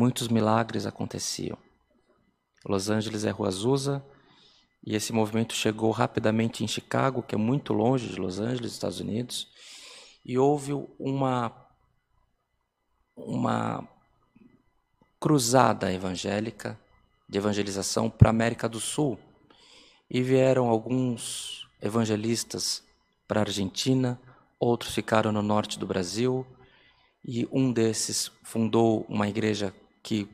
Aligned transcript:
muitos 0.00 0.28
milagres 0.28 0.86
aconteciam. 0.86 1.58
Los 2.64 2.88
Angeles 2.88 3.22
é 3.24 3.30
Rua 3.30 3.48
Azusa, 3.48 4.02
e 4.82 4.96
esse 4.96 5.12
movimento 5.12 5.52
chegou 5.52 5.90
rapidamente 5.90 6.64
em 6.64 6.68
Chicago, 6.68 7.22
que 7.22 7.34
é 7.34 7.38
muito 7.38 7.74
longe 7.74 8.08
de 8.08 8.18
Los 8.18 8.40
Angeles, 8.40 8.72
Estados 8.72 8.98
Unidos, 8.98 9.48
e 10.24 10.38
houve 10.38 10.72
uma 10.98 11.52
uma 13.14 13.86
cruzada 15.20 15.92
evangélica 15.92 16.80
de 17.28 17.36
evangelização 17.36 18.08
para 18.08 18.30
a 18.30 18.36
América 18.38 18.66
do 18.70 18.80
Sul. 18.80 19.18
E 20.08 20.22
vieram 20.22 20.70
alguns 20.70 21.68
evangelistas 21.82 22.82
para 23.28 23.40
a 23.40 23.42
Argentina, 23.42 24.18
outros 24.58 24.94
ficaram 24.94 25.30
no 25.30 25.42
norte 25.42 25.78
do 25.78 25.86
Brasil, 25.86 26.46
e 27.22 27.46
um 27.52 27.70
desses 27.70 28.32
fundou 28.42 29.04
uma 29.06 29.28
igreja 29.28 29.74
que 30.10 30.28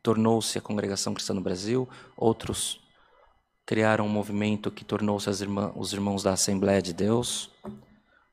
tornou-se 0.00 0.56
a 0.56 0.60
Congregação 0.60 1.12
Cristã 1.12 1.34
no 1.34 1.40
Brasil, 1.40 1.88
outros 2.16 2.80
criaram 3.66 4.06
um 4.06 4.08
movimento 4.08 4.70
que 4.70 4.84
tornou-se 4.84 5.28
os 5.74 5.92
irmãos 5.92 6.22
da 6.22 6.32
Assembleia 6.34 6.80
de 6.80 6.92
Deus. 6.92 7.50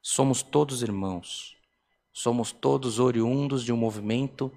Somos 0.04 0.44
todos 0.44 0.84
irmãos, 0.84 1.58
somos 2.12 2.52
todos 2.52 3.00
oriundos 3.00 3.64
de 3.64 3.74
um 3.74 3.76
movimento 3.76 4.52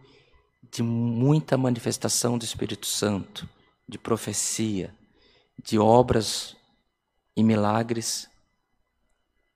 de 0.70 0.82
muita 0.82 1.56
manifestação 1.56 2.36
do 2.36 2.44
Espírito 2.44 2.84
Santo, 2.84 3.48
de 3.88 3.96
profecia, 3.96 4.94
de 5.64 5.78
obras 5.78 6.54
e 7.34 7.42
milagres 7.42 8.28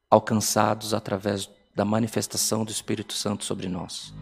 alcançados 0.08 0.94
através 0.94 1.50
da 1.74 1.84
manifestação 1.84 2.64
do 2.64 2.70
Espírito 2.70 3.12
Santo 3.12 3.44
sobre 3.44 3.68
nós. 3.68 4.14